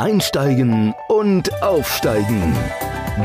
[0.00, 2.56] Einsteigen und Aufsteigen.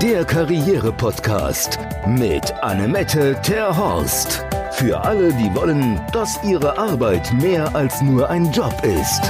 [0.02, 4.44] Der Karriere-Podcast mit Annemette Terhorst.
[4.74, 9.22] Für alle, die wollen, dass ihre Arbeit mehr als nur ein Job ist.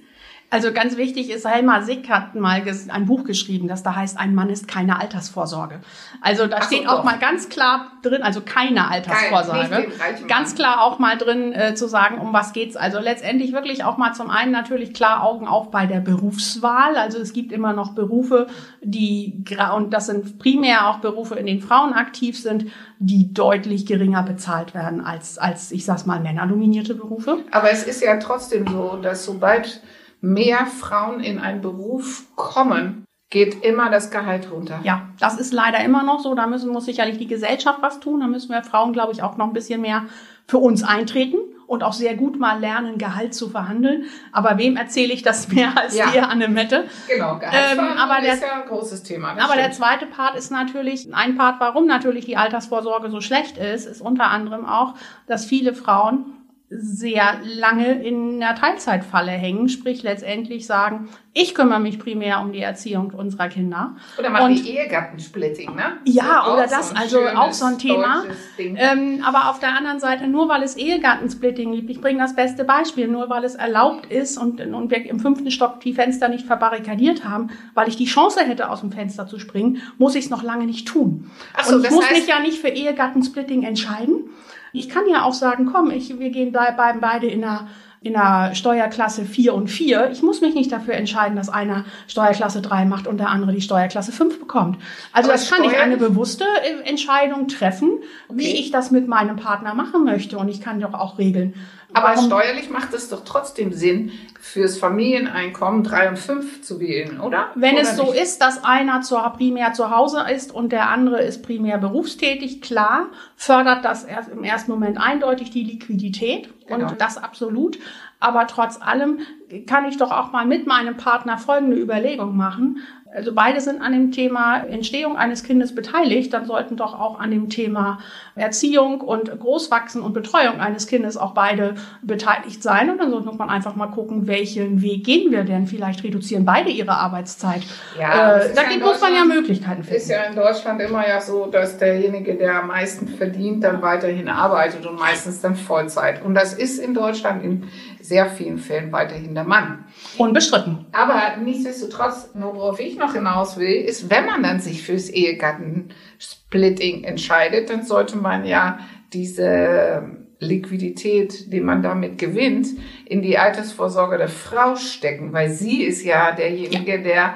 [0.50, 4.34] Also ganz wichtig ist, Helma Sick hat mal ein Buch geschrieben, das da heißt, ein
[4.34, 5.80] Mann ist keine Altersvorsorge.
[6.22, 7.04] Also da Ach steht so, auch doch.
[7.04, 9.88] mal ganz klar drin, also keine Altersvorsorge.
[9.98, 12.76] Kein, ganz klar auch mal drin äh, zu sagen, um was geht's.
[12.76, 16.96] Also letztendlich wirklich auch mal zum einen natürlich klar Augen auf bei der Berufswahl.
[16.96, 18.46] Also es gibt immer noch Berufe,
[18.80, 19.44] die,
[19.76, 22.66] und das sind primär auch Berufe, in denen Frauen aktiv sind,
[22.98, 27.40] die deutlich geringer bezahlt werden als, als ich sag's mal, männerdominierte Berufe.
[27.50, 29.82] Aber es ist ja trotzdem so, dass sobald
[30.20, 34.80] mehr Frauen in einen Beruf kommen, geht immer das Gehalt runter.
[34.84, 36.34] Ja, das ist leider immer noch so.
[36.34, 38.20] Da müssen, muss sicherlich die Gesellschaft was tun.
[38.20, 40.06] Da müssen wir Frauen, glaube ich, auch noch ein bisschen mehr
[40.46, 41.36] für uns eintreten
[41.66, 44.06] und auch sehr gut mal lernen, Gehalt zu verhandeln.
[44.32, 46.10] Aber wem erzähle ich das mehr als ja.
[46.10, 46.84] dir, Annemette?
[47.06, 49.32] Genau, Gehaltsverhandlung ähm, aber der, ist ja ein großes Thema.
[49.32, 49.58] Aber stimmt.
[49.58, 54.00] der zweite Part ist natürlich, ein Part, warum natürlich die Altersvorsorge so schlecht ist, ist
[54.00, 54.94] unter anderem auch,
[55.26, 56.37] dass viele Frauen
[56.70, 62.60] sehr lange in der Teilzeitfalle hängen, sprich letztendlich sagen, ich kümmere mich primär um die
[62.60, 63.96] Erziehung unserer Kinder.
[64.18, 65.96] Oder mal wie Ehegattensplitting, ne?
[66.04, 68.24] Ja, so oder das, so also auch so ein Thema.
[68.58, 72.64] Ähm, aber auf der anderen Seite, nur weil es Ehegattensplitting gibt, ich bringe das beste
[72.64, 76.44] Beispiel, nur weil es erlaubt ist und, und wir im fünften Stock die Fenster nicht
[76.44, 80.30] verbarrikadiert haben, weil ich die Chance hätte, aus dem Fenster zu springen, muss ich es
[80.30, 81.30] noch lange nicht tun.
[81.54, 84.28] Ach so, und ich muss heißt, mich ja nicht für Ehegattensplitting entscheiden.
[84.72, 87.68] Ich kann ja auch sagen, komm, ich, wir gehen bei, beide in einer
[88.00, 90.10] in einer Steuerklasse 4 und 4.
[90.12, 93.60] Ich muss mich nicht dafür entscheiden, dass einer Steuerklasse 3 macht und der andere die
[93.60, 94.78] Steuerklasse 5 bekommt.
[95.12, 98.38] Also Aber das kann ich eine bewusste äh, Entscheidung treffen, okay.
[98.38, 100.38] wie ich das mit meinem Partner machen möchte.
[100.38, 101.54] Und ich kann doch auch regeln,
[101.92, 102.26] aber Warum?
[102.26, 107.48] steuerlich macht es doch trotzdem Sinn, fürs Familieneinkommen drei und fünf zu wählen, oder?
[107.54, 108.22] Wenn oder es so nicht?
[108.22, 113.06] ist, dass einer zu, primär zu Hause ist und der andere ist primär berufstätig, klar,
[113.36, 116.88] fördert das erst im ersten Moment eindeutig die Liquidität genau.
[116.88, 117.78] und das absolut.
[118.20, 119.20] Aber trotz allem
[119.66, 122.82] kann ich doch auch mal mit meinem Partner folgende Überlegung machen.
[123.14, 127.30] Also beide sind an dem Thema Entstehung eines Kindes beteiligt, dann sollten doch auch an
[127.30, 128.00] dem Thema
[128.34, 132.90] Erziehung und Großwachsen und Betreuung eines Kindes auch beide beteiligt sein.
[132.90, 135.66] Und dann sollte man einfach mal gucken, welchen Weg gehen wir denn?
[135.66, 137.62] Vielleicht reduzieren beide ihre Arbeitszeit.
[137.98, 139.96] Ja, äh, da ja muss man ja Möglichkeiten finden.
[139.96, 144.28] Ist ja in Deutschland immer ja so, dass derjenige, der am meisten verdient, dann weiterhin
[144.28, 146.22] arbeitet und meistens dann Vollzeit.
[146.22, 147.64] Und das ist in Deutschland in
[148.08, 149.84] sehr vielen Fällen weiterhin der Mann.
[150.16, 150.86] Unbestritten.
[150.92, 157.70] Aber nichtsdestotrotz, worauf ich noch hinaus will, ist, wenn man dann sich fürs Ehegattensplitting entscheidet,
[157.70, 158.78] dann sollte man ja
[159.12, 160.02] diese
[160.40, 162.68] Liquidität, die man damit gewinnt,
[163.06, 167.34] in die Altersvorsorge der Frau stecken, weil sie ist ja derjenige, der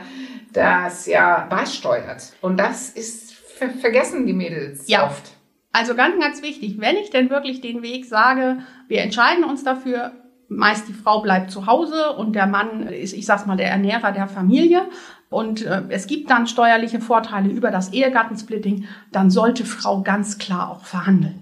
[0.52, 2.32] das ja beisteuert.
[2.40, 3.32] Und das ist
[3.80, 5.06] vergessen die Mädels ja.
[5.06, 5.32] oft.
[5.72, 8.58] Also ganz, ganz wichtig, wenn ich denn wirklich den Weg sage,
[8.88, 10.12] wir entscheiden uns dafür,
[10.56, 14.12] meist die Frau bleibt zu Hause und der Mann ist, ich sag's mal, der Ernährer
[14.12, 14.82] der Familie.
[15.31, 20.70] Und äh, es gibt dann steuerliche Vorteile über das Ehegattensplitting, dann sollte Frau ganz klar
[20.70, 21.41] auch verhandeln.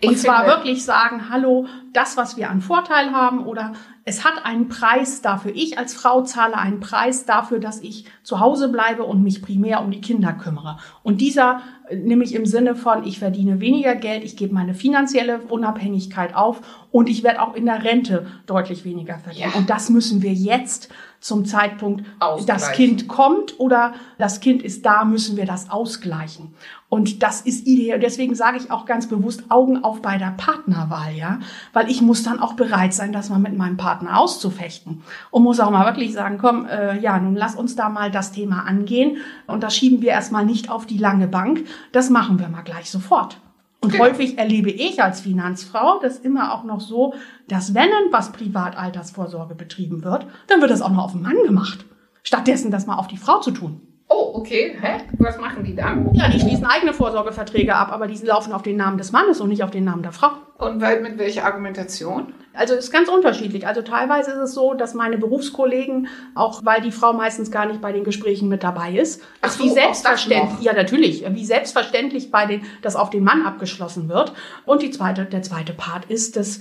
[0.00, 3.72] Ich und zwar wirklich sagen, hallo, das, was wir an Vorteil haben oder
[4.04, 5.52] es hat einen Preis dafür.
[5.54, 9.80] Ich als Frau zahle einen Preis dafür, dass ich zu Hause bleibe und mich primär
[9.82, 10.76] um die Kinder kümmere.
[11.02, 15.40] Und dieser äh, nämlich im Sinne von, ich verdiene weniger Geld, ich gebe meine finanzielle
[15.48, 19.52] Unabhängigkeit auf und ich werde auch in der Rente deutlich weniger verdienen.
[19.52, 19.58] Ja.
[19.58, 20.90] Und das müssen wir jetzt
[21.24, 22.04] zum Zeitpunkt,
[22.44, 26.52] das Kind kommt oder das Kind ist da, müssen wir das ausgleichen.
[26.90, 27.98] Und das ist ideal.
[27.98, 31.38] Deswegen sage ich auch ganz bewusst Augen auf bei der Partnerwahl, ja,
[31.72, 35.60] weil ich muss dann auch bereit sein, das mal mit meinem Partner auszufechten und muss
[35.60, 39.16] auch mal wirklich sagen, komm, äh, ja, nun lass uns da mal das Thema angehen
[39.46, 41.64] und das schieben wir erstmal nicht auf die lange Bank.
[41.92, 43.38] Das machen wir mal gleich sofort.
[43.84, 44.04] Und genau.
[44.04, 47.14] häufig erlebe ich als Finanzfrau das immer auch noch so,
[47.48, 51.84] dass wenn was Privataltersvorsorge betrieben wird, dann wird das auch noch auf den Mann gemacht.
[52.22, 53.80] Stattdessen das mal auf die Frau zu tun.
[54.08, 54.76] Oh, okay.
[54.80, 55.00] Hä?
[55.18, 56.12] Was machen die dann?
[56.14, 59.48] Ja, die schließen eigene Vorsorgeverträge ab, aber die laufen auf den Namen des Mannes und
[59.48, 60.30] nicht auf den Namen der Frau.
[60.58, 62.32] Und mit welcher Argumentation?
[62.54, 63.66] Also ist ganz unterschiedlich.
[63.66, 67.80] Also teilweise ist es so, dass meine Berufskollegen, auch weil die Frau meistens gar nicht
[67.80, 72.46] bei den Gesprächen mit dabei ist, Ach so, wie selbstverständlich, ja natürlich, wie selbstverständlich bei
[72.46, 74.32] den, das auf den Mann abgeschlossen wird.
[74.64, 76.60] Und die zweite, der zweite Part ist, dass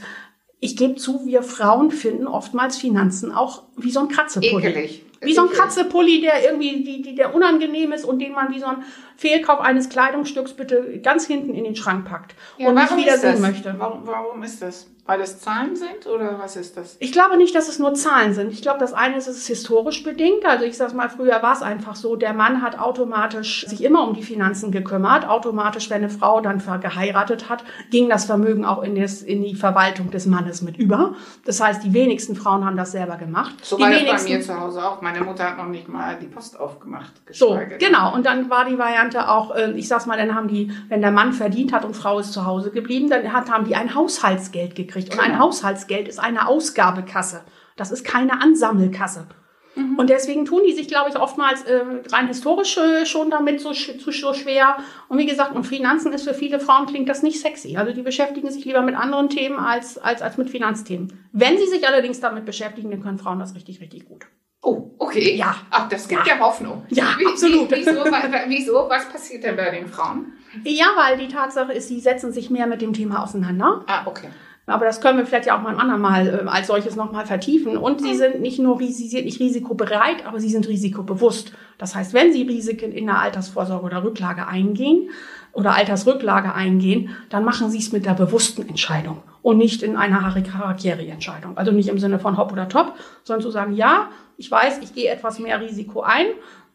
[0.60, 4.68] ich gebe zu, wir Frauen finden oftmals Finanzen auch wie so ein Kratzepulli.
[4.68, 5.06] Ekelig.
[5.20, 8.60] Wie so ein Kratzepulli, der irgendwie, die, die, der unangenehm ist und den man wie
[8.60, 8.84] so ein
[9.16, 13.42] Fehlkauf eines Kleidungsstücks bitte ganz hinten in den Schrank packt ja, und nicht wieder sehen
[13.42, 13.76] möchte.
[13.78, 14.88] Warum, warum ist das?
[15.06, 16.96] Weil es Zahlen sind oder was ist das?
[17.02, 18.54] Ich glaube nicht, dass es nur Zahlen sind.
[18.54, 20.46] Ich glaube, das eine ist, es ist historisch bedingt.
[20.46, 24.08] Also ich sage mal, früher war es einfach so, der Mann hat automatisch sich immer
[24.08, 25.28] um die Finanzen gekümmert.
[25.28, 29.56] Automatisch, wenn eine Frau dann geheiratet hat, ging das Vermögen auch in, des, in die
[29.56, 31.16] Verwaltung des Mannes mit über.
[31.44, 33.56] Das heißt, die wenigsten Frauen haben das selber gemacht.
[33.62, 35.02] So war das bei mir zu Hause auch.
[35.02, 37.12] Meine Mutter hat noch nicht mal die Post aufgemacht.
[37.30, 38.16] So, genau.
[38.16, 41.12] Und dann war die Variante auch, äh, ich sag's mal, dann haben die, wenn der
[41.12, 44.76] Mann verdient hat und Frau ist zu Hause geblieben, dann hat, haben die ein Haushaltsgeld
[44.76, 45.14] gekriegt gekriegt.
[45.14, 45.40] Und ein.
[45.40, 47.44] Haushaltsgeld ist eine Ausgabekasse.
[47.76, 49.28] Das ist keine Ansammelkasse.
[49.76, 49.98] Mhm.
[49.98, 51.82] Und deswegen tun die sich, glaube ich, oftmals äh,
[52.12, 54.78] rein historisch äh, schon damit so, so, so schwer.
[55.10, 57.78] Und wie gesagt, und Finanzen ist für viele Frauen klingt das nicht sexy.
[57.78, 61.28] Also die beschäftigen sich lieber mit anderen Themen als, als, als mit Finanzthemen.
[61.32, 64.26] Wenn sie sich allerdings damit beschäftigen, dann können Frauen das richtig, richtig gut.
[64.62, 65.36] Oh, okay.
[65.36, 65.56] Ja.
[65.72, 66.86] Ach, das gibt ja, ja Hoffnung.
[66.90, 67.70] Ja, wie, absolut.
[67.72, 68.06] Wie, wieso,
[68.48, 68.90] wieso?
[68.90, 70.34] Was passiert denn bei den Frauen?
[70.64, 73.84] Ja, weil die Tatsache ist, sie setzen sich mehr mit dem Thema auseinander.
[73.88, 74.30] Ah, okay.
[74.66, 77.76] Aber das können wir vielleicht ja auch mal ein andermal äh, als solches nochmal vertiefen.
[77.76, 81.52] Und sie sind nicht nur sie sind nicht risikobereit, aber sie sind risikobewusst.
[81.78, 85.10] Das heißt, wenn sie Risiken in der Altersvorsorge oder Rücklage eingehen
[85.52, 90.22] oder Altersrücklage eingehen, dann machen sie es mit der bewussten Entscheidung und nicht in einer
[90.22, 91.58] Harakiri-Entscheidung.
[91.58, 92.94] Also nicht im Sinne von hopp oder top,
[93.24, 94.08] sondern zu sagen, ja,
[94.38, 96.28] ich weiß, ich gehe etwas mehr Risiko ein,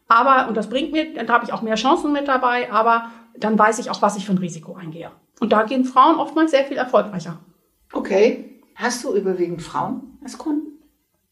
[0.08, 3.58] aber, und das bringt mir, dann habe ich auch mehr Chancen mit dabei, aber dann
[3.58, 5.10] weiß ich auch, was ich für ein Risiko eingehe.
[5.40, 7.38] Und da gehen Frauen oftmals sehr viel erfolgreicher.
[7.92, 8.60] Okay.
[8.74, 10.78] Hast du überwiegend Frauen als Kunden?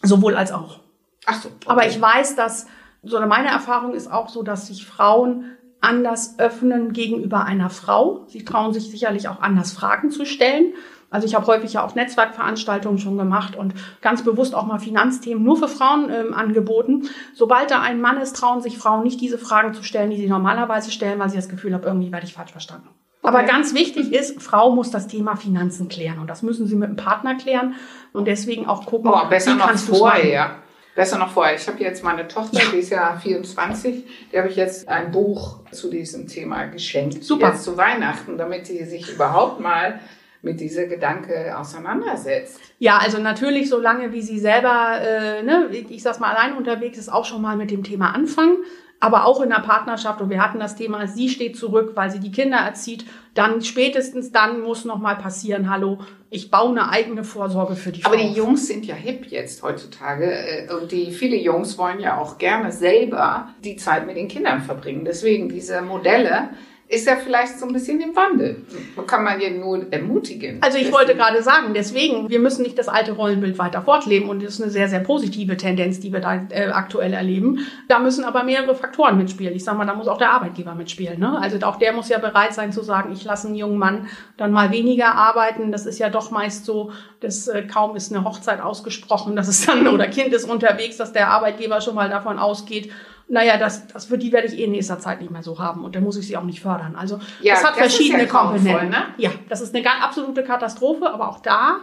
[0.03, 0.81] Sowohl als auch.
[1.27, 1.49] Ach so.
[1.49, 1.67] Okay.
[1.67, 2.67] Aber ich weiß, dass,
[3.03, 8.25] so meine Erfahrung ist auch so, dass sich Frauen anders öffnen gegenüber einer Frau.
[8.29, 10.73] Sie trauen sich sicherlich auch anders Fragen zu stellen.
[11.09, 15.43] Also ich habe häufig ja auch Netzwerkveranstaltungen schon gemacht und ganz bewusst auch mal Finanzthemen
[15.43, 17.09] nur für Frauen ähm, angeboten.
[17.33, 20.29] Sobald da ein Mann ist, trauen sich Frauen nicht diese Fragen zu stellen, die sie
[20.29, 22.89] normalerweise stellen, weil sie das Gefühl haben, irgendwie werde ich falsch verstanden.
[23.27, 26.21] Aber ganz wichtig ist, Frau muss das Thema Finanzen klären.
[26.21, 27.75] Und das müssen sie mit dem Partner klären.
[28.13, 30.59] Und deswegen auch gucken, oh, besser wie noch kannst vorher.
[30.95, 31.57] Besser noch vorher.
[31.57, 32.71] Ich habe jetzt meine Tochter, ja.
[32.73, 37.25] die ist ja 24, die habe ich jetzt ein Buch zu diesem Thema geschenkt.
[37.25, 37.49] Super.
[37.49, 40.01] Jetzt zu Weihnachten, damit sie sich überhaupt mal
[40.47, 42.59] mit dieser Gedanke auseinandersetzt.
[42.79, 47.13] Ja, also natürlich, solange wie sie selber, äh, ne, ich sag's mal, allein unterwegs ist,
[47.13, 48.59] auch schon mal mit dem Thema anfangen
[48.99, 50.21] aber auch in der Partnerschaft.
[50.21, 53.05] Und wir hatten das Thema, sie steht zurück, weil sie die Kinder erzieht.
[53.35, 55.99] Dann spätestens dann muss noch mal passieren, hallo,
[56.31, 58.13] ich baue eine eigene Vorsorge für die Frau.
[58.13, 60.33] Aber die Jungs sind ja hip jetzt heutzutage.
[60.33, 64.63] Äh, und die viele Jungs wollen ja auch gerne selber die Zeit mit den Kindern
[64.63, 65.05] verbringen.
[65.05, 66.51] Deswegen diese Modelle
[66.89, 68.65] ist ja vielleicht so ein bisschen im Wandel.
[69.09, 70.59] Kann man ja nur ermutigen.
[70.63, 70.97] Also ich deswegen.
[70.97, 74.63] wollte gerade sagen, deswegen, wir müssen nicht das alte Rollenbild weiter fortleben und das ist
[74.63, 77.67] eine sehr, sehr positive Tendenz, die wir da äh, aktuell erleben.
[77.89, 79.55] Da müssen aber mehrere Faktoren mitspielen.
[79.57, 81.19] Ich sage mal, da muss auch der Arbeitgeber mitspielen.
[81.19, 81.37] Ne?
[81.41, 84.53] Also auch der muss ja bereit sein zu sagen, ich lasse einen jungen Mann dann
[84.53, 85.73] mal weniger arbeiten.
[85.73, 89.67] Das ist ja doch meist so, dass äh, kaum ist eine Hochzeit ausgesprochen, dass es
[89.67, 92.93] dann oder Kind ist unterwegs, dass der Arbeitgeber schon mal davon ausgeht,
[93.29, 95.85] naja, das, das für die werde ich eh in nächster Zeit nicht mehr so haben
[95.85, 96.95] und dann muss ich sie auch nicht fördern.
[96.97, 98.91] Also ja, das hat das verschiedene ja Komponenten.
[98.91, 99.07] Ne?
[99.17, 101.81] Ja, das ist eine ganz absolute Katastrophe, aber auch da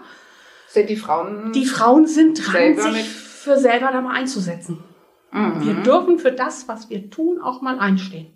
[0.68, 1.52] sind die Frauen.
[1.52, 4.84] Die Frauen sind dran, sich für selber da mal einzusetzen.
[5.32, 5.66] Mhm.
[5.66, 8.34] Wir dürfen für das, was wir tun, auch mal einstehen.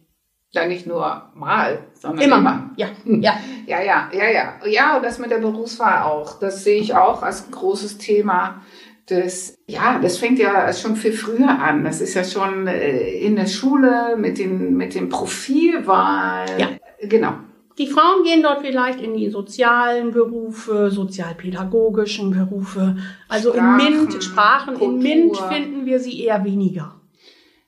[0.51, 2.37] Ja, nicht nur mal, sondern immer.
[2.37, 2.69] immer.
[2.77, 3.37] Ja, ja.
[3.65, 4.53] Ja, ja, ja, ja.
[4.65, 6.39] Ja, und das mit der Berufswahl auch.
[6.39, 8.61] Das sehe ich auch als großes Thema.
[9.07, 11.83] Das, ja, das fängt ja schon viel früher an.
[11.83, 16.59] Das ist ja schon äh, in der Schule mit den, mit den Profilwahlen.
[16.59, 16.69] Ja.
[17.01, 17.33] Genau.
[17.77, 22.97] Die Frauen gehen dort vielleicht in die sozialen Berufe, sozialpädagogischen Berufe.
[23.29, 24.95] Also Sprachen, in MINT, Sprachen, Kultur.
[24.95, 26.95] in MINT finden wir sie eher weniger.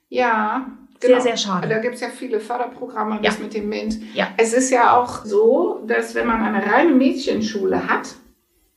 [0.08, 0.66] Ja,
[1.00, 1.14] Genau.
[1.14, 1.66] Sehr, sehr schade.
[1.66, 3.32] Da gibt es ja viele Förderprogramme ja.
[3.40, 3.98] mit dem MINT.
[4.14, 4.28] Ja.
[4.36, 8.16] Es ist ja auch so, dass wenn man eine reine Mädchenschule hat,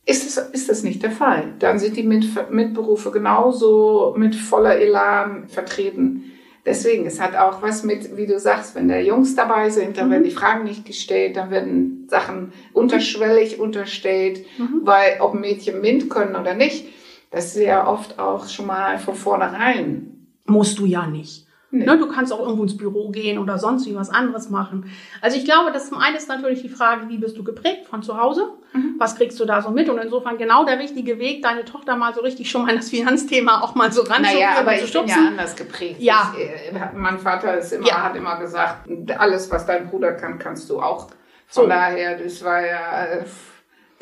[0.05, 1.53] ist das, ist das nicht der Fall.
[1.59, 6.31] Dann sind die Mit Mitberufe genauso mit voller Elan vertreten.
[6.65, 10.07] Deswegen, es hat auch was mit, wie du sagst, wenn da Jungs dabei sind, dann
[10.07, 10.11] mhm.
[10.11, 14.81] werden die Fragen nicht gestellt, dann werden Sachen unterschwellig unterstellt, mhm.
[14.83, 16.85] weil ob Mädchen MINT können oder nicht,
[17.31, 20.27] das ist ja oft auch schon mal von vornherein.
[20.45, 21.42] Musst du ja nicht.
[21.75, 21.85] Nee.
[21.85, 24.91] Ne, du kannst auch irgendwo ins Büro gehen oder sonst wie was anderes machen.
[25.21, 28.03] Also ich glaube, das zum einen ist natürlich die Frage, wie bist du geprägt von
[28.03, 28.49] zu Hause?
[28.73, 28.93] Mhm.
[28.99, 29.89] Was kriegst du da so mit?
[29.89, 32.91] Und insofern genau der richtige Weg, deine Tochter mal so richtig schon mal in das
[32.91, 34.39] Finanzthema auch mal so ranzuführen.
[34.39, 35.99] Naja, aber ich bin ja anders geprägt.
[35.99, 36.35] Ja.
[36.37, 38.03] Ich, äh, mein Vater ist immer, ja.
[38.03, 38.87] hat immer gesagt,
[39.17, 41.07] alles, was dein Bruder kann, kannst du auch.
[41.47, 41.67] Von so.
[41.69, 43.23] daher, das war ja äh,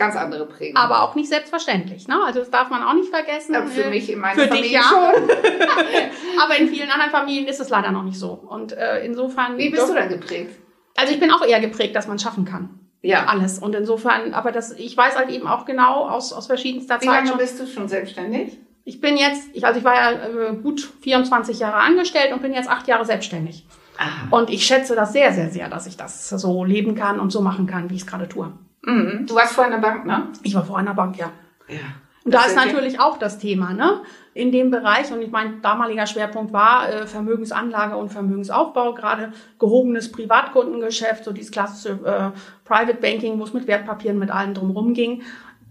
[0.01, 0.75] ganz andere Prägung.
[0.77, 2.07] Aber auch nicht selbstverständlich.
[2.07, 2.17] Ne?
[2.25, 3.53] Also das darf man auch nicht vergessen.
[3.53, 4.81] Ja, für mich in meiner für Familie dich, ja.
[4.81, 5.29] schon.
[6.43, 8.31] Aber in vielen anderen Familien ist es leider noch nicht so.
[8.31, 9.57] Und äh, insofern.
[9.57, 10.55] Wie bist doch, du denn geprägt?
[10.97, 12.79] Also ich bin auch eher geprägt, dass man schaffen kann.
[13.03, 13.25] Ja.
[13.25, 13.59] Alles.
[13.59, 17.23] Und insofern, aber das, ich weiß halt eben auch genau aus, aus verschiedenster Wie Zeit.
[17.23, 18.57] Wie lange bist du schon selbstständig?
[18.83, 22.53] Ich bin jetzt, ich, also ich war ja äh, gut 24 Jahre angestellt und bin
[22.53, 23.65] jetzt acht Jahre selbstständig.
[23.97, 24.27] Aha.
[24.31, 27.41] Und ich schätze das sehr, sehr, sehr, dass ich das so leben kann und so
[27.41, 28.51] machen kann, wie ich es gerade tue.
[28.83, 29.25] Mhm.
[29.27, 30.27] Du warst vorher in der Bank, ne?
[30.43, 31.31] Ich war vorher in der Bank, ja.
[31.67, 31.79] Ja.
[32.23, 34.01] Und da ist natürlich auch das Thema, ne?
[34.33, 40.11] In dem Bereich, und ich mein damaliger Schwerpunkt war äh, Vermögensanlage und Vermögensaufbau, gerade gehobenes
[40.11, 45.23] Privatkundengeschäft, so dieses klassische äh, Private Banking, wo es mit Wertpapieren, mit allem drumherum ging.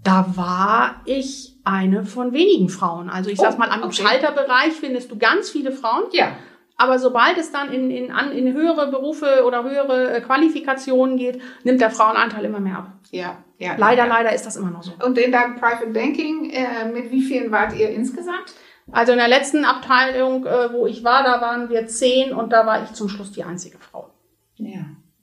[0.02, 3.10] Da war ich eine von wenigen Frauen.
[3.10, 4.02] Also ich oh, sag mal, am okay.
[4.02, 6.04] Schalterbereich findest du ganz viele Frauen.
[6.12, 6.32] Ja.
[6.80, 11.38] Aber sobald es dann in, in, an, in höhere Berufe oder höhere äh, Qualifikationen geht,
[11.62, 12.92] nimmt der Frauenanteil immer mehr ab.
[13.10, 13.74] Ja, ja.
[13.76, 14.08] Leider, ja.
[14.08, 14.92] leider ist das immer noch so.
[15.04, 18.54] Und in deinem Private Banking, äh, mit wie vielen wart ihr insgesamt?
[18.90, 22.64] Also in der letzten Abteilung, äh, wo ich war, da waren wir zehn und da
[22.64, 24.08] war ich zum Schluss die einzige Frau.
[24.56, 24.80] Ja.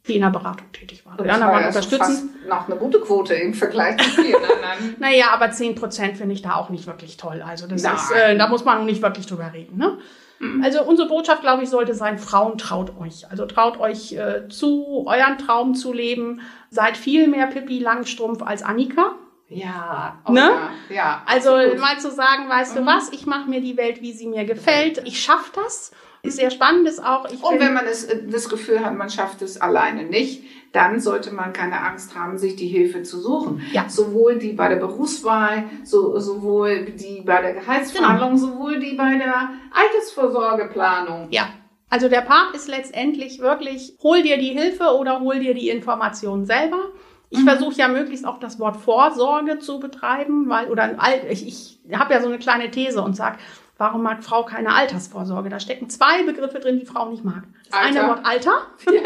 [0.07, 1.17] Die in der Beratung tätig war.
[1.17, 2.35] Die anderen waren ja unterstützen.
[2.47, 4.95] noch eine gute Quote im Vergleich zu vielen anderen.
[4.99, 7.41] naja, aber zehn Prozent finde ich da auch nicht wirklich toll.
[7.41, 7.95] Also das Nein.
[7.95, 9.77] ist, äh, da muss man nicht wirklich drüber reden.
[9.77, 9.97] Ne?
[10.39, 10.63] Mhm.
[10.63, 13.29] Also unsere Botschaft, glaube ich, sollte sein, Frauen traut euch.
[13.29, 16.41] Also traut euch äh, zu, euren Traum zu leben.
[16.69, 19.15] Seid viel mehr Pippi Langstrumpf als Annika.
[19.49, 20.51] Ja, oh ne?
[20.89, 21.23] ja, ja.
[21.25, 22.79] Also mal zu sagen, weißt mhm.
[22.79, 25.01] du was, ich mache mir die Welt, wie sie mir gefällt.
[25.05, 25.91] Ich schaffe das.
[26.29, 27.25] Sehr spannend ist auch.
[27.29, 30.43] und wenn man es, äh, das Gefühl hat, man schafft es alleine nicht,
[30.73, 33.61] dann sollte man keine Angst haben, sich die Hilfe zu suchen.
[33.71, 33.89] Ja.
[33.89, 38.47] Sowohl die bei der Berufswahl, so, sowohl die bei der Gehaltsverhandlung, genau.
[38.47, 41.27] sowohl die bei der Altersvorsorgeplanung.
[41.31, 41.49] Ja.
[41.89, 46.45] Also der Part ist letztendlich wirklich, hol dir die Hilfe oder hol dir die Informationen
[46.45, 46.91] selber.
[47.29, 47.47] Ich mhm.
[47.47, 50.97] versuche ja möglichst auch das Wort Vorsorge zu betreiben, weil, oder
[51.29, 53.37] ich, ich habe ja so eine kleine These und sage,
[53.77, 55.49] warum mag Frau keine Altersvorsorge?
[55.49, 57.43] Da stecken zwei Begriffe drin, die Frau nicht mag.
[57.69, 57.99] Das Alter.
[57.99, 58.67] eine Wort Alter.
[58.85, 59.01] Ja.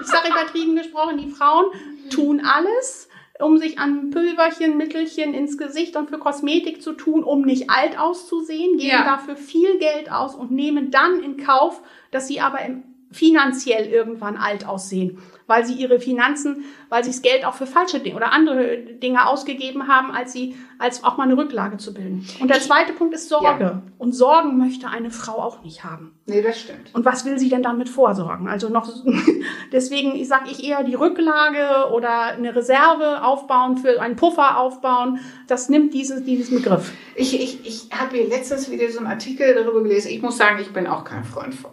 [0.00, 1.66] ich sage übertrieben gesprochen, die Frauen
[2.10, 7.42] tun alles, um sich an Pülverchen, Mittelchen ins Gesicht und für Kosmetik zu tun, um
[7.42, 9.04] nicht alt auszusehen, geben ja.
[9.04, 14.36] dafür viel Geld aus und nehmen dann in Kauf, dass sie aber im finanziell irgendwann
[14.36, 15.18] alt aussehen
[15.52, 19.26] weil sie ihre Finanzen, weil sie das Geld auch für falsche Dinge oder andere Dinge
[19.26, 22.26] ausgegeben haben, als sie, als auch mal eine Rücklage zu bilden.
[22.40, 23.64] Und der zweite Punkt ist Sorge.
[23.64, 23.82] Ja.
[23.98, 26.12] Und Sorgen möchte eine Frau auch nicht haben.
[26.24, 26.94] Nee, das stimmt.
[26.94, 28.48] Und was will sie denn damit vorsorgen?
[28.48, 28.88] Also noch,
[29.72, 35.18] deswegen sage ich eher die Rücklage oder eine Reserve aufbauen, für einen Puffer aufbauen.
[35.48, 36.92] Das nimmt dieses, diesen Begriff.
[37.14, 40.10] Ich, ich, ich habe letztens wieder so einen Artikel darüber gelesen.
[40.10, 41.72] Ich muss sagen, ich bin auch kein Freund von,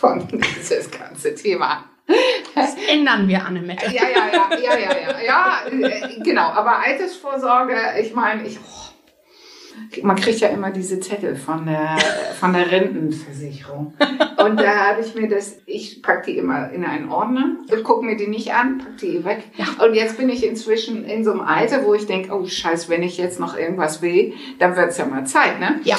[0.00, 1.84] von dieses ganze Thema.
[2.54, 3.86] Das ändern wir, Annemette.
[3.86, 6.48] Ja, ja, ja, ja, ja, ja, ja, äh, genau.
[6.48, 11.96] Aber Altersvorsorge, ich meine, ich, oh, man kriegt ja immer diese Zettel von der,
[12.40, 13.94] von der Rentenversicherung.
[14.44, 18.16] Und da habe ich mir das, ich packe die immer in einen Ordner, gucke mir
[18.16, 19.44] die nicht an, packe die weg.
[19.56, 19.84] Ja.
[19.84, 23.04] Und jetzt bin ich inzwischen in so einem Alter, wo ich denke, oh Scheiß, wenn
[23.04, 25.80] ich jetzt noch irgendwas will, dann wird es ja mal Zeit, ne?
[25.84, 25.96] Ja.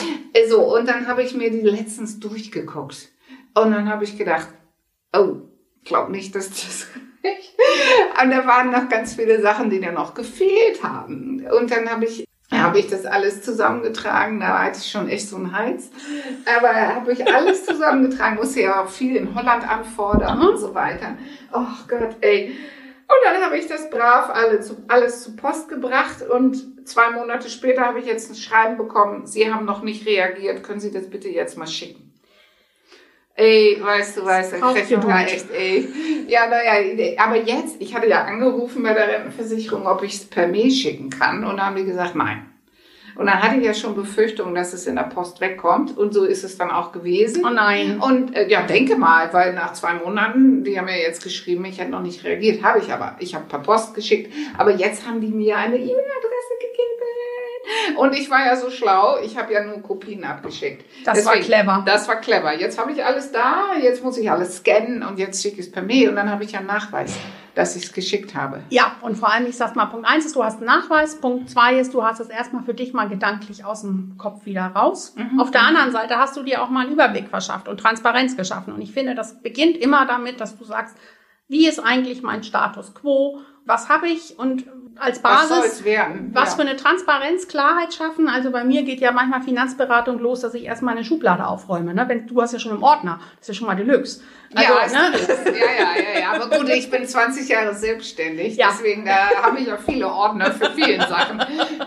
[0.50, 3.12] So, und dann habe ich mir die letztens durchgeguckt.
[3.54, 4.48] Und dann habe ich gedacht,
[5.14, 5.38] oh,
[5.84, 6.88] glaube nicht, dass das
[8.24, 11.46] Und da waren noch ganz viele Sachen, die mir noch gefehlt haben.
[11.60, 14.42] Und dann habe ich habe ich das alles zusammengetragen.
[14.42, 15.90] Da hatte ich schon echt so einen Hals.
[16.46, 18.36] Aber habe ich alles zusammengetragen.
[18.36, 21.18] Musste ja auch viel in Holland anfordern und so weiter.
[21.54, 22.50] Oh Gott, ey.
[22.50, 27.50] Und dann habe ich das brav alle zu, alles zu Post gebracht und zwei Monate
[27.50, 31.10] später habe ich jetzt ein Schreiben bekommen, Sie haben noch nicht reagiert, können Sie das
[31.10, 32.11] bitte jetzt mal schicken?
[33.42, 35.88] Ey, weißt du, weißt du, ich krieg da echt, ey.
[36.28, 40.48] Ja, naja, aber jetzt, ich hatte ja angerufen bei der Rentenversicherung, ob ich es per
[40.48, 42.46] Mail schicken kann und da haben die gesagt, nein.
[43.16, 45.98] Und dann hatte ich ja schon Befürchtungen, dass es in der Post wegkommt.
[45.98, 47.44] Und so ist es dann auch gewesen.
[47.46, 48.00] Oh nein.
[48.00, 51.80] Und äh, ja, denke mal, weil nach zwei Monaten, die haben ja jetzt geschrieben, ich
[51.80, 52.64] hätte noch nicht reagiert.
[52.64, 53.18] Habe ich aber.
[53.20, 54.32] Ich habe per Post geschickt.
[54.58, 56.31] Aber jetzt haben die mir eine E-Mail-Adresse.
[57.98, 60.86] Und ich war ja so schlau, ich habe ja nur Kopien abgeschickt.
[61.06, 61.84] Das Deswegen, war clever.
[61.86, 62.54] Das war clever.
[62.58, 65.72] Jetzt habe ich alles da, jetzt muss ich alles scannen und jetzt schicke ich es
[65.72, 67.18] per Mail und dann habe ich ja einen Nachweis
[67.56, 68.62] dass ich es geschickt habe.
[68.70, 71.20] Ja, und vor allem, ich sag mal, Punkt eins ist, du hast einen Nachweis.
[71.20, 74.68] Punkt zwei ist, du hast es erstmal für dich mal gedanklich aus dem Kopf wieder
[74.68, 75.16] raus.
[75.16, 75.40] Mhm.
[75.40, 78.74] Auf der anderen Seite hast du dir auch mal einen Überblick verschafft und Transparenz geschaffen.
[78.74, 80.96] Und ich finde, das beginnt immer damit, dass du sagst,
[81.48, 83.42] wie ist eigentlich mein Status quo?
[83.66, 84.66] Was habe ich und
[85.02, 88.28] als Basis, was, was für eine Transparenz, Klarheit schaffen.
[88.28, 91.94] Also bei mir geht ja manchmal Finanzberatung los, dass ich erstmal eine Schublade aufräume.
[91.94, 92.08] Ne?
[92.08, 94.22] Wenn, du hast ja schon im Ordner, das ist ja schon mal Deluxe.
[94.54, 95.18] Also, ja, ne?
[95.46, 96.32] ja, ja, ja, ja.
[96.34, 98.70] Aber gut, ich bin 20 Jahre selbstständig, ja.
[98.72, 101.40] deswegen da habe ich auch viele Ordner für viele Sachen.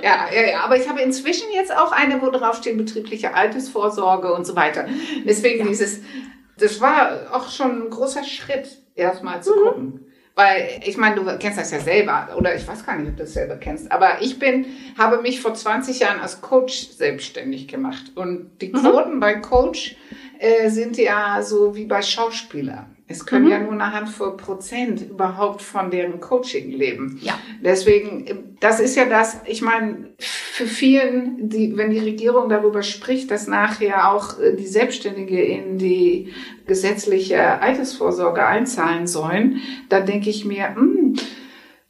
[0.03, 0.61] Ja, ja, ja.
[0.61, 4.87] Aber ich habe inzwischen jetzt auch eine, wo drauf steht betriebliche Altersvorsorge und so weiter.
[5.25, 5.67] Deswegen ja.
[5.67, 6.01] dieses,
[6.59, 9.65] das war auch schon ein großer Schritt, erstmal zu mhm.
[9.65, 10.04] gucken.
[10.35, 13.23] Weil ich meine, du kennst das ja selber, oder ich weiß gar nicht, ob du
[13.23, 14.67] das selber kennst, aber ich bin,
[14.99, 18.13] habe mich vor 20 Jahren als Coach selbstständig gemacht.
[18.17, 18.79] Und die mhm.
[18.79, 19.21] Quoten mhm.
[19.21, 19.97] bei Coach
[20.41, 22.94] äh, sind ja so wie bei Schauspielern.
[23.07, 23.51] Es können mhm.
[23.51, 27.19] ja nur eine Handvoll Prozent überhaupt von deren Coaching leben.
[27.21, 27.39] Ja.
[27.63, 33.31] Deswegen, das ist ja das, ich meine, für vielen, die, wenn die Regierung darüber spricht,
[33.31, 36.33] dass nachher auch äh, die Selbstständige in die
[36.67, 41.17] gesetzliche Altersvorsorge einzahlen sollen, da denke ich mir, mh, hm,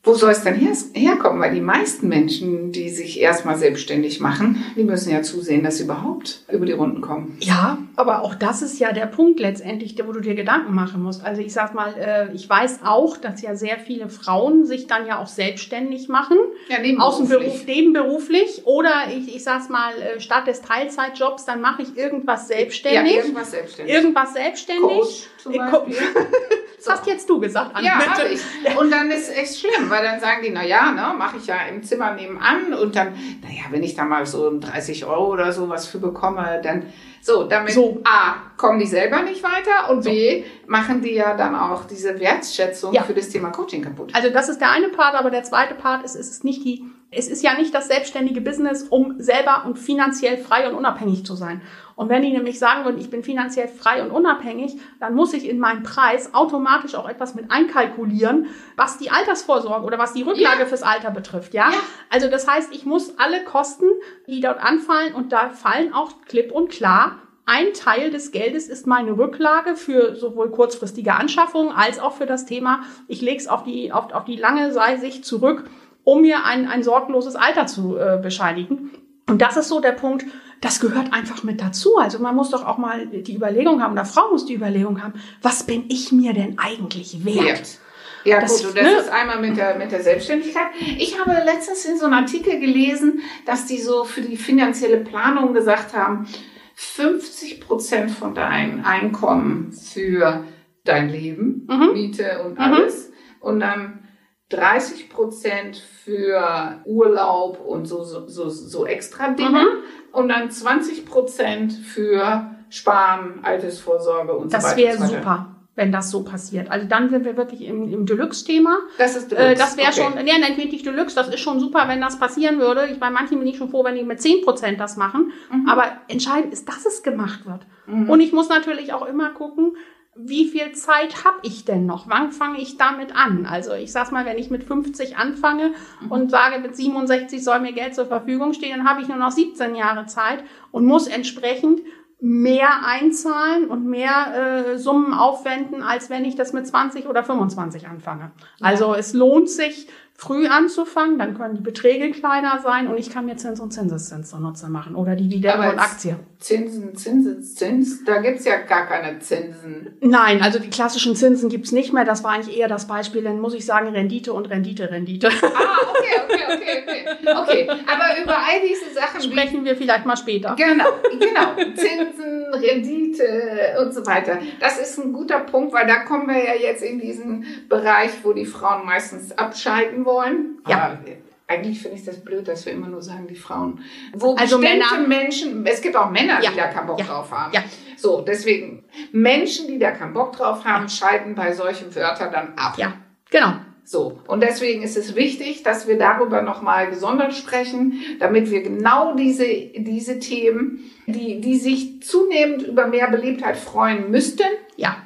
[0.05, 1.41] wo soll es denn her herkommen?
[1.41, 5.85] Weil die meisten Menschen, die sich erstmal selbstständig machen, die müssen ja zusehen, dass sie
[5.85, 7.39] überhaupt über die Runden kommen.
[7.41, 11.25] Ja, aber auch das ist ja der Punkt letztendlich, wo du dir Gedanken machen musst.
[11.25, 15.07] Also ich sag mal, äh, ich weiß auch, dass ja sehr viele Frauen sich dann
[15.07, 16.39] ja auch selbstständig machen.
[16.69, 17.03] Ja, nebenberuflich.
[17.03, 18.63] Aus dem Beruf, nebenberuflich.
[18.67, 23.15] Oder ich, ich sag's mal, äh, statt des Teilzeitjobs, dann mache ich irgendwas selbstständig.
[23.15, 23.95] Ja, irgendwas selbstständig.
[23.95, 24.83] Irgendwas selbstständig.
[24.83, 25.97] Coach zum Beispiel.
[26.85, 27.87] Das hast jetzt du gesagt, Anne.
[27.87, 27.99] Ja,
[28.31, 28.77] ich.
[28.77, 31.57] Und dann ist echt schlimm, weil dann sagen die, na ja, ne, mache ich ja
[31.71, 35.71] im Zimmer nebenan und dann, naja, wenn ich da mal so 30 Euro oder so
[35.71, 36.93] was für bekomme, dann
[37.25, 38.03] so, damit so.
[38.05, 40.11] A, kommen die selber nicht weiter und so.
[40.11, 43.03] B, machen die ja dann auch diese Wertschätzung ja.
[43.03, 44.15] für das Thema Coaching kaputt.
[44.15, 46.85] Also das ist der eine Part, aber der zweite Part ist, ist es nicht die,
[47.17, 51.35] es ist ja nicht das selbstständige Business, um selber und finanziell frei und unabhängig zu
[51.35, 51.63] sein.
[51.97, 55.49] Und wenn die nämlich sagen würden, ich bin finanziell frei und unabhängig, dann muss ich
[55.49, 58.47] in meinen Preis automatisch auch etwas mit einkalkulieren,
[58.77, 60.67] was die Altersvorsorge oder was die Rücklage ja.
[60.67, 61.71] fürs Alter betrifft, ja?
[61.71, 61.77] ja?
[62.11, 63.87] Also das heißt, ich muss alle Kosten,
[64.27, 68.87] die dort anfallen, und da fallen auch klipp und klar ein Teil des Geldes ist
[68.87, 73.65] meine Rücklage für sowohl kurzfristige Anschaffungen als auch für das Thema, ich lege es auf
[73.65, 75.65] die, auf, auf die lange Sicht zurück,
[76.05, 78.91] um mir ein, ein sorgloses Alter zu äh, bescheinigen.
[79.27, 80.27] Und das ist so der Punkt,
[80.61, 81.97] das gehört einfach mit dazu.
[81.97, 85.15] Also man muss doch auch mal die Überlegung haben, oder Frau muss die Überlegung haben,
[85.43, 87.45] was bin ich mir denn eigentlich wert?
[87.45, 87.79] wert.
[88.25, 88.93] Ja, das, gut, und das ne?
[88.93, 90.69] ist einmal mit der, mit der Selbstständigkeit.
[90.99, 95.53] Ich habe letztens in so einem Artikel gelesen, dass die so für die finanzielle Planung
[95.53, 96.27] gesagt haben,
[96.75, 100.45] 50 Prozent von deinem Einkommen für
[100.85, 101.93] dein Leben, mhm.
[101.93, 102.61] Miete und mhm.
[102.61, 103.09] alles.
[103.09, 103.15] Mhm.
[103.41, 104.04] Und dann
[104.51, 109.61] 30 Prozent für Urlaub und so, so, so, so extra Dinge.
[109.61, 110.13] Mhm.
[110.13, 114.93] Und dann 20 Prozent für Sparen, Altersvorsorge und das so weiter.
[114.93, 116.71] Das wäre super wenn das so passiert.
[116.71, 118.79] Also dann sind wir wirklich im, im Deluxe-Thema.
[118.99, 119.53] Das ist Deluxe.
[119.53, 120.03] Äh, das wäre okay.
[120.03, 122.87] schon, nee, nennt mich nicht Deluxe, das ist schon super, wenn das passieren würde.
[122.87, 125.33] Ich, bei manchen bin ich schon froh, wenn die mit zehn Prozent das machen.
[125.51, 125.69] Mhm.
[125.69, 127.67] Aber entscheidend ist, dass es gemacht wird.
[127.87, 128.09] Mhm.
[128.09, 129.77] Und ich muss natürlich auch immer gucken,
[130.17, 132.09] wie viel Zeit habe ich denn noch?
[132.09, 133.47] Wann fange ich damit an?
[133.47, 136.11] Also ich sag's mal, wenn ich mit 50 anfange mhm.
[136.11, 139.33] und sage, mit 67 soll mir Geld zur Verfügung stehen, dann habe ich nur noch
[139.33, 141.81] 17 Jahre Zeit und muss entsprechend
[142.21, 147.87] mehr einzahlen und mehr äh, Summen aufwenden, als wenn ich das mit 20 oder 25
[147.87, 148.31] anfange.
[148.59, 148.67] Ja.
[148.67, 153.27] Also es lohnt sich früh anzufangen, dann können die Beträge kleiner sein und ich kann
[153.27, 156.17] mir Zins und Zinseszins zunutze machen oder die Dividende und Aktie.
[156.39, 159.97] Zinsen, Zinseszins, da gibt's ja gar keine Zinsen.
[160.01, 162.05] Nein, also die klassischen Zinsen gibt's nicht mehr.
[162.05, 165.29] Das war eigentlich eher das Beispiel, dann muss ich sagen Rendite und Rendite, Rendite.
[165.29, 167.05] Ah, okay, okay, okay, okay.
[167.27, 170.55] Okay, aber über all diese Sachen sprechen wir vielleicht mal später.
[170.57, 171.75] Genau, genau.
[171.75, 174.39] Zinsen, Rendite und so weiter.
[174.61, 178.33] Das ist ein guter Punkt, weil da kommen wir ja jetzt in diesen Bereich, wo
[178.33, 180.59] die Frauen meistens abschalten wollen.
[180.69, 180.85] Ja.
[180.85, 180.99] Aber
[181.47, 183.81] eigentlich finde ich das blöd, dass wir immer nur sagen, die Frauen.
[184.15, 186.51] Wo also Männer, Menschen, es gibt auch Männer, ja.
[186.51, 187.05] die da keinen Bock ja.
[187.05, 187.53] drauf haben.
[187.53, 187.63] Ja.
[187.97, 192.75] So, deswegen, Menschen, die da keinen Bock drauf haben, schalten bei solchen Wörtern dann ab.
[192.79, 192.95] Ja,
[193.31, 193.55] genau.
[193.87, 199.15] So, und deswegen ist es wichtig, dass wir darüber nochmal gesondert sprechen, damit wir genau
[199.15, 204.97] diese, diese Themen, die, die sich zunehmend über mehr Beliebtheit freuen müssten, ja,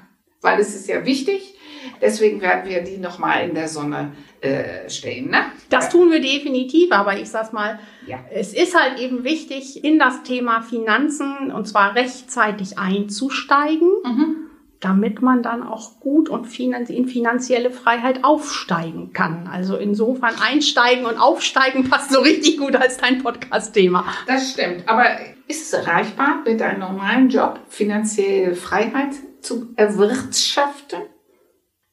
[0.43, 1.58] weil es ist ja wichtig,
[2.01, 5.31] deswegen werden wir die nochmal in der Sonne äh, stehen.
[5.31, 5.47] Ne?
[5.71, 8.19] Das tun wir definitiv, aber ich sag's mal, ja.
[8.33, 13.89] es ist halt eben wichtig, in das Thema Finanzen und zwar rechtzeitig einzusteigen.
[14.05, 14.49] Mhm
[14.81, 19.49] damit man dann auch gut und in finanzielle Freiheit aufsteigen kann.
[19.49, 24.05] Also insofern einsteigen und aufsteigen passt so richtig gut als dein Podcast-Thema.
[24.27, 24.89] Das stimmt.
[24.89, 25.05] Aber
[25.49, 31.01] ist es erreichbar, mit einem normalen Job finanzielle Freiheit zu erwirtschaften?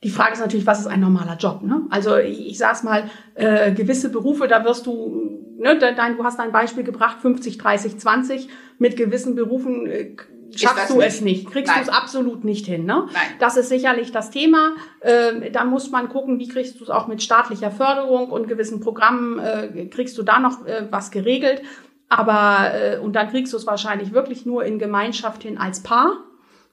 [0.06, 1.64] Die Frage ist natürlich, was ist ein normaler Job?
[1.64, 1.82] Ne?
[1.90, 6.40] Also ich, ich sag's mal, äh, gewisse Berufe, da wirst du, ne, dein, du hast
[6.40, 8.48] ein Beispiel gebracht, 50, 30, 20.
[8.78, 10.16] Mit gewissen Berufen äh,
[10.56, 11.08] schaffst du nicht.
[11.08, 12.86] es nicht, kriegst du es absolut nicht hin.
[12.86, 13.08] Ne?
[13.08, 13.24] Nein.
[13.40, 14.76] Das ist sicherlich das Thema.
[15.02, 18.82] Ähm, da muss man gucken, wie kriegst du es auch mit staatlicher Förderung und gewissen
[18.82, 21.64] Programmen, äh, kriegst du da noch äh, was geregelt.
[22.10, 26.14] Aber, äh, und dann kriegst du es wahrscheinlich wirklich nur in Gemeinschaft hin als Paar.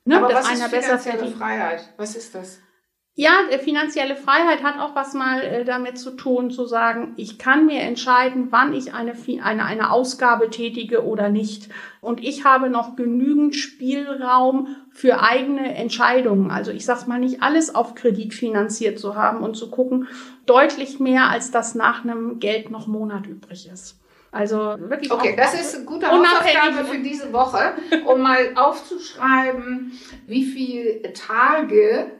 [0.04, 0.18] Ne?
[0.18, 1.94] Aber Dass was ist finanzielle Freiheit?
[1.96, 2.58] Was ist das?
[3.14, 7.66] Ja, finanzielle Freiheit hat auch was mal äh, damit zu tun, zu sagen, ich kann
[7.66, 11.68] mir entscheiden, wann ich eine, eine, eine Ausgabe tätige oder nicht.
[12.00, 16.50] Und ich habe noch genügend Spielraum für eigene Entscheidungen.
[16.50, 20.08] Also ich sag's mal, nicht alles auf Kredit finanziert zu haben und zu gucken,
[20.46, 24.00] deutlich mehr, als das nach einem Geld noch Monat übrig ist.
[24.30, 25.12] Also wirklich.
[25.12, 27.74] Okay, das ist eine gute Hausaufgabe für diese Woche,
[28.06, 29.92] um mal aufzuschreiben,
[30.26, 32.10] wie viele Tage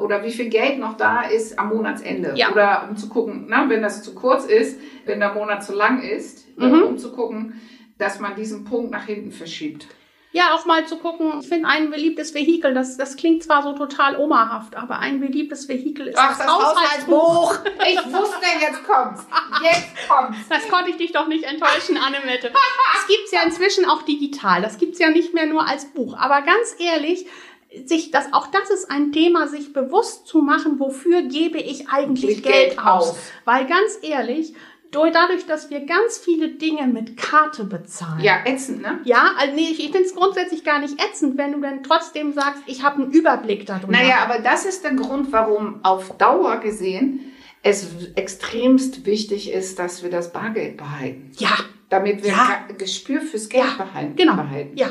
[0.00, 2.32] oder wie viel Geld noch da ist am Monatsende.
[2.36, 2.50] Ja.
[2.50, 6.02] Oder um zu gucken, na, wenn das zu kurz ist, wenn der Monat zu lang
[6.02, 6.82] ist, mhm.
[6.82, 7.60] um zu gucken,
[7.98, 9.86] dass man diesen Punkt nach hinten verschiebt.
[10.32, 13.72] Ja, auch mal zu gucken, ich finde ein beliebtes Vehikel, das, das klingt zwar so
[13.72, 17.58] total omahaft, aber ein beliebtes Vehikel ist Ach, das, das Haushaltsbuch.
[17.88, 19.26] Ich wusste, jetzt kommt's.
[19.60, 20.38] Jetzt kommt's.
[20.48, 22.52] Das konnte ich dich doch nicht enttäuschen, Annemette.
[22.52, 24.62] Das gibt's ja inzwischen auch digital.
[24.62, 26.16] Das gibt's ja nicht mehr nur als Buch.
[26.16, 27.26] Aber ganz ehrlich,
[27.84, 32.42] sich das, auch das ist ein Thema, sich bewusst zu machen, wofür gebe ich eigentlich
[32.42, 33.16] Geld, Geld aus.
[33.44, 34.54] Weil ganz ehrlich,
[34.90, 38.22] dadurch, dass wir ganz viele Dinge mit Karte bezahlen.
[38.22, 38.98] Ja, ätzend, ne?
[39.04, 42.62] Ja, also nee, ich finde es grundsätzlich gar nicht ätzend, wenn du dann trotzdem sagst,
[42.66, 43.92] ich habe einen Überblick darüber.
[43.92, 47.20] Naja, aber das ist der Grund, warum auf Dauer gesehen
[47.62, 51.32] es extremst wichtig ist, dass wir das Bargeld behalten.
[51.38, 51.50] Ja.
[51.90, 52.64] Damit wir ja.
[52.78, 53.84] Gespür fürs Geld ja.
[53.84, 54.16] behalten.
[54.16, 54.36] Genau.
[54.36, 54.76] Behalten.
[54.76, 54.88] Ja.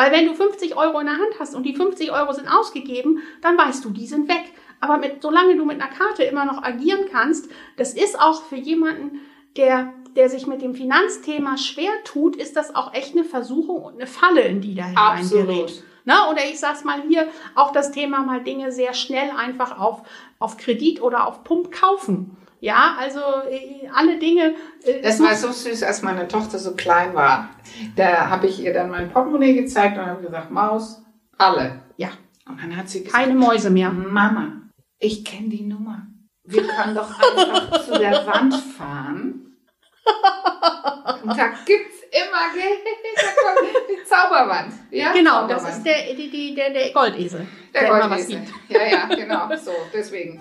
[0.00, 3.18] Weil wenn du 50 Euro in der Hand hast und die 50 Euro sind ausgegeben,
[3.42, 4.44] dann weißt du, die sind weg.
[4.80, 8.56] Aber mit, solange du mit einer Karte immer noch agieren kannst, das ist auch für
[8.56, 9.20] jemanden,
[9.58, 13.96] der, der sich mit dem Finanzthema schwer tut, ist das auch echt eine Versuchung und
[13.96, 15.84] eine Falle, in die da hineingerät.
[16.06, 20.00] Na, oder ich sag's mal hier, auch das Thema mal Dinge sehr schnell einfach auf,
[20.38, 22.38] auf Kredit oder auf Pump kaufen.
[22.60, 23.20] Ja, also
[23.50, 24.54] äh, alle Dinge.
[24.84, 27.50] Äh, das war so süß, als meine Tochter so klein war.
[27.96, 31.02] Da habe ich ihr dann mein Portemonnaie gezeigt und habe gesagt, Maus,
[31.38, 31.82] alle.
[31.96, 32.10] Ja.
[32.46, 33.90] Und dann hat sie gesagt, keine Mäuse mehr.
[33.90, 34.62] Mama,
[34.98, 36.06] ich kenne die Nummer.
[36.44, 39.56] Wir können doch einfach zu der Wand fahren.
[41.22, 42.80] Und da gibt's immer Geld.
[43.16, 44.72] Da kommt die Zauberwand.
[44.90, 45.62] Ja, genau, Zauberwand.
[45.62, 47.46] das ist der, die, die, der, der Goldesel.
[47.72, 48.42] Der, der Goldesel.
[48.68, 49.48] Ja, ja, genau.
[49.56, 50.40] So, deswegen.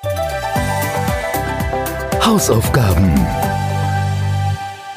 [2.29, 3.11] Hausaufgaben.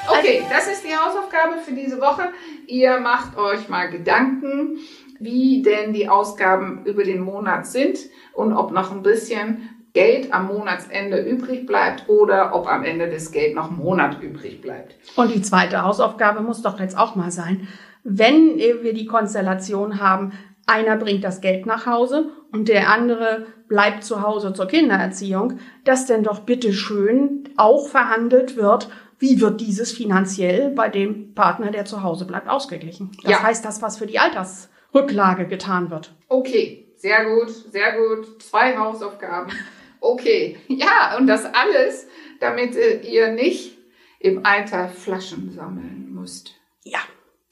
[0.06, 2.24] Okay, das ist die Hausaufgabe für diese Woche.
[2.66, 4.76] Ihr macht euch mal Gedanken,
[5.18, 8.00] wie denn die Ausgaben über den Monat sind
[8.34, 13.32] und ob noch ein bisschen Geld am Monatsende übrig bleibt oder ob am Ende des
[13.32, 14.96] Geld noch ein Monat übrig bleibt.
[15.16, 17.66] Und die zweite Hausaufgabe muss doch jetzt auch mal sein,
[18.04, 20.32] wenn wir die Konstellation haben,
[20.66, 26.06] einer bringt das Geld nach Hause und der andere bleibt zu Hause zur Kindererziehung, dass
[26.06, 28.88] denn doch bitte schön auch verhandelt wird,
[29.18, 33.12] wie wird dieses finanziell bei dem Partner, der zu Hause bleibt, ausgeglichen.
[33.22, 33.42] Das ja.
[33.42, 36.12] heißt, das, was für die Altersrücklage getan wird.
[36.28, 38.42] Okay, sehr gut, sehr gut.
[38.42, 39.52] Zwei Hausaufgaben.
[40.00, 42.08] Okay, ja, und das alles
[42.40, 43.78] damit äh, ihr nicht
[44.18, 46.56] im Alter Flaschen sammeln müsst.
[46.82, 46.98] Ja.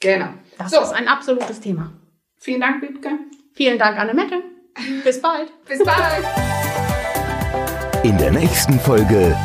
[0.01, 0.31] Genau.
[0.59, 0.81] Das so.
[0.81, 1.93] ist ein absolutes Thema.
[2.37, 3.11] Vielen Dank, Wiebke.
[3.53, 4.43] Vielen Dank, Annemette.
[5.05, 5.51] Bis bald.
[5.69, 6.25] Bis bald.
[8.03, 9.37] In der nächsten Folge.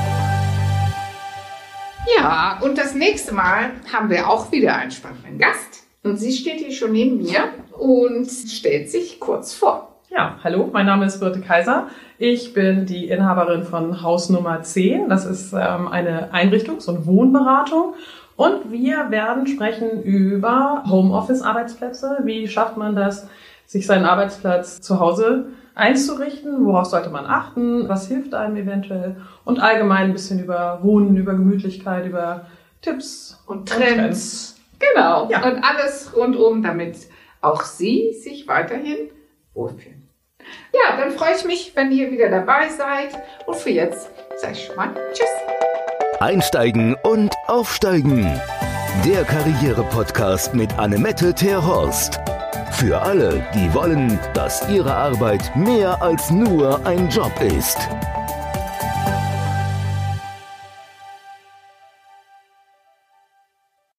[2.18, 5.84] Ja, und das nächste Mal haben wir auch wieder einen spannenden Gast.
[6.04, 9.96] Und sie steht hier schon neben mir und stellt sich kurz vor.
[10.10, 11.88] Ja, hallo, mein Name ist Birte Kaiser.
[12.20, 15.10] Ich bin die Inhaberin von Haus Nummer 10.
[15.10, 17.96] Das ist ähm, eine Einrichtungs- und Wohnberatung.
[18.38, 22.20] Und wir werden sprechen über Homeoffice-Arbeitsplätze.
[22.24, 23.28] Wie schafft man das,
[23.66, 26.66] sich seinen Arbeitsplatz zu Hause einzurichten?
[26.66, 27.88] Worauf sollte man achten?
[27.90, 29.18] Was hilft einem eventuell?
[29.44, 32.48] Und allgemein ein bisschen über Wohnen, über Gemütlichkeit, über
[32.82, 33.88] Tipps und Trends.
[33.88, 34.56] Und Trends.
[34.80, 35.30] Genau.
[35.30, 35.44] Ja.
[35.46, 36.98] Und alles rundum, damit
[37.42, 39.10] auch Sie sich weiterhin
[39.54, 40.08] wohlfühlen.
[40.74, 43.18] Ja, dann freue ich mich, wenn ihr wieder dabei seid.
[43.46, 45.28] Und für jetzt sage ich schon mal Tschüss.
[46.20, 48.40] Einsteigen und aufsteigen.
[49.06, 52.20] Der Karriere-Podcast mit Annemette Terhorst.
[52.72, 57.78] Für alle, die wollen, dass ihre Arbeit mehr als nur ein Job ist.